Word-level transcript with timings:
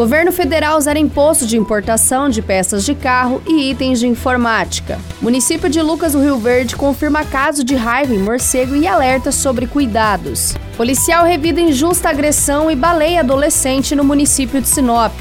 Governo 0.00 0.32
federal 0.32 0.80
zera 0.80 0.98
imposto 0.98 1.44
de 1.44 1.58
importação 1.58 2.30
de 2.30 2.40
peças 2.40 2.86
de 2.86 2.94
carro 2.94 3.42
e 3.46 3.70
itens 3.70 4.00
de 4.00 4.06
informática. 4.06 4.98
Município 5.20 5.68
de 5.68 5.82
Lucas 5.82 6.14
do 6.14 6.22
Rio 6.22 6.38
Verde 6.38 6.74
confirma 6.74 7.22
caso 7.22 7.62
de 7.62 7.74
raiva 7.74 8.14
em 8.14 8.18
morcego 8.18 8.74
e 8.74 8.86
alerta 8.86 9.30
sobre 9.30 9.66
cuidados. 9.66 10.56
Policial 10.74 11.26
revida 11.26 11.60
injusta 11.60 12.08
agressão 12.08 12.70
e 12.70 12.74
baleia 12.74 13.20
adolescente 13.20 13.94
no 13.94 14.02
município 14.02 14.58
de 14.62 14.68
Sinop. 14.68 15.20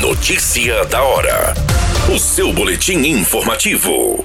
Notícia 0.00 0.84
da 0.84 1.02
hora. 1.02 1.54
O 2.08 2.20
seu 2.20 2.52
boletim 2.52 2.98
informativo. 2.98 4.24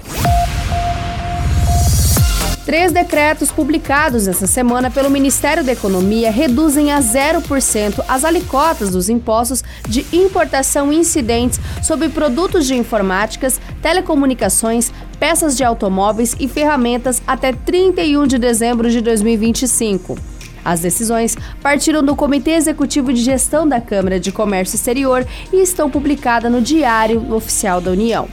Três 2.67 2.91
decretos 2.91 3.49
publicados 3.49 4.27
essa 4.27 4.45
semana 4.45 4.91
pelo 4.91 5.09
Ministério 5.09 5.63
da 5.63 5.71
Economia 5.71 6.29
reduzem 6.29 6.91
a 6.91 6.99
0% 6.99 8.03
as 8.05 8.25
alicotas 8.25 8.89
dos 8.89 9.07
impostos 9.07 9.63
de 9.87 10.05
importação 10.11 10.91
incidentes 10.91 11.61
sobre 11.81 12.09
produtos 12.09 12.67
de 12.67 12.75
informáticas, 12.75 13.57
telecomunicações, 13.81 14.91
peças 15.17 15.55
de 15.55 15.63
automóveis 15.63 16.35
e 16.41 16.49
ferramentas 16.49 17.21
até 17.25 17.53
31 17.53 18.27
de 18.27 18.37
dezembro 18.37 18.91
de 18.91 18.99
2025. 18.99 20.17
As 20.65 20.81
decisões 20.81 21.37
partiram 21.63 22.03
do 22.03 22.17
Comitê 22.17 22.51
Executivo 22.51 23.13
de 23.13 23.23
Gestão 23.23 23.65
da 23.65 23.79
Câmara 23.79 24.19
de 24.19 24.29
Comércio 24.29 24.75
Exterior 24.75 25.25
e 25.53 25.61
estão 25.61 25.89
publicadas 25.89 26.51
no 26.51 26.61
Diário 26.61 27.33
Oficial 27.33 27.79
da 27.79 27.91
União. 27.91 28.27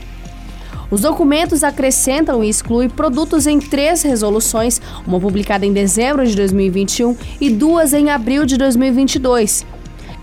Os 0.95 1.01
documentos 1.01 1.61
acrescentam 1.61 2.41
e 2.41 2.47
excluem 2.47 2.87
produtos 2.89 3.45
em 3.47 3.59
três 3.59 4.01
resoluções, 4.01 4.79
uma 5.05 5.19
publicada 5.19 5.65
em 5.65 5.73
dezembro 5.73 6.25
de 6.25 6.33
2021 6.37 7.17
e 7.41 7.49
duas 7.49 7.91
em 7.91 8.09
abril 8.09 8.45
de 8.45 8.55
2022. 8.55 9.65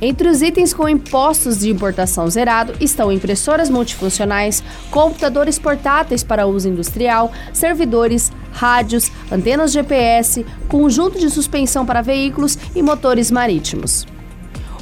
Entre 0.00 0.26
os 0.30 0.40
itens 0.40 0.72
com 0.72 0.88
impostos 0.88 1.58
de 1.58 1.68
importação 1.68 2.26
zerado 2.30 2.72
estão 2.80 3.12
impressoras 3.12 3.68
multifuncionais, 3.68 4.64
computadores 4.90 5.58
portáteis 5.58 6.24
para 6.24 6.46
uso 6.46 6.70
industrial, 6.70 7.30
servidores, 7.52 8.32
rádios, 8.50 9.12
antenas 9.30 9.72
GPS, 9.72 10.42
conjunto 10.68 11.18
de 11.18 11.28
suspensão 11.28 11.84
para 11.84 12.00
veículos 12.00 12.56
e 12.74 12.80
motores 12.80 13.30
marítimos. 13.30 14.06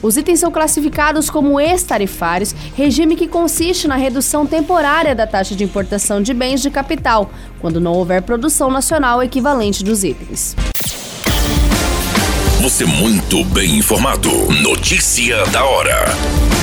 Os 0.03 0.17
itens 0.17 0.41
são 0.41 0.51
classificados 0.51 1.29
como 1.29 1.61
ex-tarifários, 1.61 2.55
regime 2.75 3.17
que 3.17 3.29
consiste 3.29 3.87
na 3.87 3.97
redução 3.97 4.47
temporária 4.47 5.15
da 5.15 5.27
taxa 5.27 5.55
de 5.55 5.65
importação 5.65 6.23
de 6.23 6.33
bens 6.33 6.63
de 6.63 6.71
capital, 6.71 7.31
quando 7.61 7.81
não 7.81 7.93
houver 7.93 8.23
produção 8.23 8.71
nacional 8.71 9.23
equivalente 9.23 9.85
dos 9.85 10.03
itens. 10.05 10.57
Você 12.63 12.85
muito 12.85 13.45
bem 13.45 13.79
informado. 13.79 14.31
Notícia 14.63 15.45
da 15.47 15.65
hora 15.65 16.60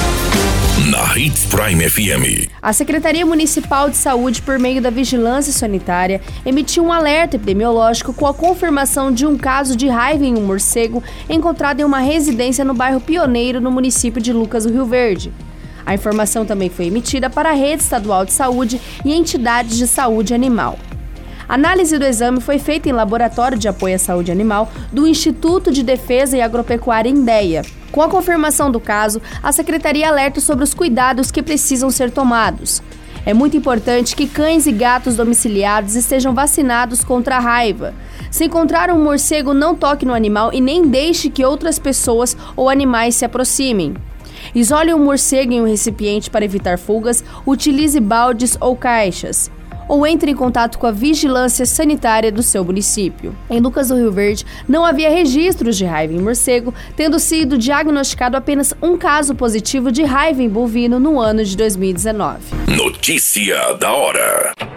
na 0.97 1.15
Hits 1.15 1.45
Prime 1.45 1.87
FM. 1.87 2.49
A 2.59 2.73
Secretaria 2.73 3.23
Municipal 3.23 3.87
de 3.87 3.95
Saúde, 3.95 4.41
por 4.41 4.57
meio 4.57 4.81
da 4.81 4.89
Vigilância 4.89 5.53
Sanitária, 5.53 6.19
emitiu 6.43 6.83
um 6.83 6.91
alerta 6.91 7.35
epidemiológico 7.35 8.11
com 8.11 8.25
a 8.25 8.33
confirmação 8.33 9.11
de 9.11 9.23
um 9.23 9.37
caso 9.37 9.75
de 9.75 9.87
raiva 9.87 10.25
em 10.25 10.35
um 10.35 10.41
morcego 10.41 11.03
encontrado 11.29 11.81
em 11.81 11.83
uma 11.83 11.99
residência 11.99 12.65
no 12.65 12.73
bairro 12.73 12.99
Pioneiro, 12.99 13.61
no 13.61 13.69
município 13.69 14.19
de 14.19 14.33
Lucas 14.33 14.63
do 14.63 14.73
Rio 14.73 14.87
Verde. 14.87 15.31
A 15.85 15.93
informação 15.93 16.47
também 16.47 16.67
foi 16.67 16.87
emitida 16.87 17.29
para 17.29 17.51
a 17.51 17.53
Rede 17.53 17.83
Estadual 17.83 18.25
de 18.25 18.33
Saúde 18.33 18.81
e 19.05 19.13
entidades 19.13 19.77
de 19.77 19.85
saúde 19.85 20.33
animal. 20.33 20.79
A 21.49 21.53
análise 21.53 21.97
do 21.97 22.03
exame 22.03 22.41
foi 22.41 22.59
feita 22.59 22.89
em 22.89 22.91
laboratório 22.91 23.57
de 23.57 23.69
apoio 23.69 23.95
à 23.95 23.97
saúde 23.97 24.31
animal 24.31 24.69
do 24.91 25.07
Instituto 25.07 25.71
de 25.71 25.81
Defesa 25.81 26.35
e 26.35 26.41
Agropecuária 26.41 27.09
Indeia. 27.09 27.61
Com 27.89 28.01
a 28.01 28.09
confirmação 28.09 28.69
do 28.69 28.81
caso, 28.81 29.21
a 29.41 29.53
secretaria 29.53 30.09
alerta 30.09 30.41
sobre 30.41 30.65
os 30.65 30.73
cuidados 30.73 31.31
que 31.31 31.41
precisam 31.41 31.89
ser 31.89 32.11
tomados. 32.11 32.83
É 33.25 33.33
muito 33.33 33.55
importante 33.55 34.13
que 34.13 34.27
cães 34.27 34.67
e 34.67 34.73
gatos 34.73 35.15
domiciliados 35.15 35.95
estejam 35.95 36.33
vacinados 36.33 37.01
contra 37.01 37.37
a 37.37 37.39
raiva. 37.39 37.93
Se 38.29 38.43
encontrar 38.43 38.91
um 38.91 39.01
morcego, 39.01 39.53
não 39.53 39.73
toque 39.73 40.05
no 40.05 40.13
animal 40.13 40.53
e 40.53 40.59
nem 40.59 40.85
deixe 40.85 41.29
que 41.29 41.45
outras 41.45 41.79
pessoas 41.79 42.35
ou 42.57 42.69
animais 42.69 43.15
se 43.15 43.23
aproximem. 43.23 43.93
Isole 44.53 44.93
o 44.93 44.97
um 44.97 45.03
morcego 45.03 45.53
em 45.53 45.61
um 45.61 45.65
recipiente 45.67 46.29
para 46.29 46.43
evitar 46.43 46.77
fugas, 46.77 47.23
utilize 47.45 47.99
baldes 48.01 48.57
ou 48.59 48.75
caixas 48.75 49.49
ou 49.87 50.05
entre 50.05 50.31
em 50.31 50.35
contato 50.35 50.77
com 50.77 50.87
a 50.87 50.91
vigilância 50.91 51.65
sanitária 51.65 52.31
do 52.31 52.43
seu 52.43 52.63
município. 52.63 53.35
Em 53.49 53.59
Lucas 53.59 53.89
do 53.89 53.95
Rio 53.95 54.11
Verde, 54.11 54.45
não 54.67 54.85
havia 54.85 55.09
registros 55.09 55.77
de 55.77 55.85
raiva 55.85 56.13
em 56.13 56.21
morcego, 56.21 56.73
tendo 56.95 57.19
sido 57.19 57.57
diagnosticado 57.57 58.37
apenas 58.37 58.73
um 58.81 58.97
caso 58.97 59.35
positivo 59.35 59.91
de 59.91 60.03
raiva 60.03 60.41
em 60.41 60.49
bovino 60.49 60.99
no 60.99 61.19
ano 61.19 61.43
de 61.43 61.55
2019. 61.55 62.39
Notícia 62.67 63.73
da 63.73 63.91
hora. 63.91 64.76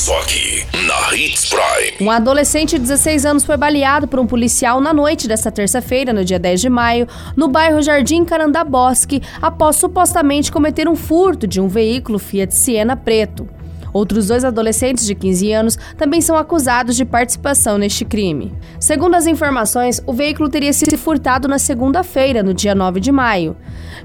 Só 0.00 0.18
aqui, 0.18 0.64
na 0.86 1.14
Hits 1.14 1.50
Prime. 1.50 1.98
Um 2.00 2.10
adolescente 2.10 2.70
de 2.70 2.78
16 2.78 3.26
anos 3.26 3.44
foi 3.44 3.58
baleado 3.58 4.08
por 4.08 4.18
um 4.18 4.26
policial 4.26 4.80
na 4.80 4.94
noite 4.94 5.28
desta 5.28 5.52
terça-feira, 5.52 6.10
no 6.10 6.24
dia 6.24 6.38
10 6.38 6.58
de 6.58 6.70
maio, 6.70 7.06
no 7.36 7.48
bairro 7.48 7.82
Jardim 7.82 8.24
Carandá 8.24 8.64
Bosque, 8.64 9.22
após 9.42 9.76
supostamente 9.76 10.50
cometer 10.50 10.88
um 10.88 10.96
furto 10.96 11.46
de 11.46 11.60
um 11.60 11.68
veículo 11.68 12.18
Fiat 12.18 12.54
Siena 12.54 12.96
preto. 12.96 13.46
Outros 13.92 14.28
dois 14.28 14.44
adolescentes 14.44 15.06
de 15.06 15.14
15 15.14 15.52
anos 15.52 15.78
também 15.96 16.20
são 16.20 16.36
acusados 16.36 16.96
de 16.96 17.04
participação 17.04 17.78
neste 17.78 18.04
crime. 18.04 18.52
Segundo 18.78 19.14
as 19.14 19.26
informações, 19.26 20.00
o 20.06 20.12
veículo 20.12 20.48
teria 20.48 20.72
sido 20.72 20.96
furtado 20.96 21.48
na 21.48 21.58
segunda-feira, 21.58 22.42
no 22.42 22.54
dia 22.54 22.74
9 22.74 23.00
de 23.00 23.12
maio. 23.12 23.56